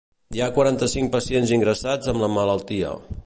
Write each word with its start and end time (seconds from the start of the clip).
Hi 0.35 0.39
ha 0.43 0.47
quaranta-cinc 0.55 1.13
pacients 1.17 1.53
ingressats 1.57 2.11
amb 2.15 2.25
la 2.25 2.31
malaltia. 2.39 2.97